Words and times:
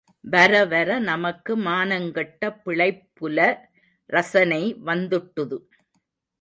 வரவர 0.25 0.99
நமக்கு 0.99 1.53
மானங்கெட்ட 1.57 2.49
பிழைப்புல 2.65 3.37
ரசனை 4.09 4.63
வந்துட்டுது. 4.85 5.59